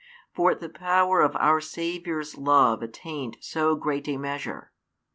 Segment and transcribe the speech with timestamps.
[0.33, 4.71] For the power of our Saviour's love attained so great a measure.